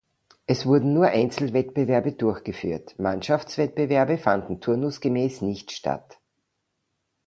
Es 0.47 0.65
wurden 0.65 0.95
nur 0.95 1.09
Einzelwettbewerbe 1.09 2.13
durchgeführt, 2.13 2.97
Mannschaftswettbewerbe 2.97 4.17
fanden 4.17 4.59
turnusgemäß 4.59 5.43
nicht 5.43 5.71
statt. 5.71 6.17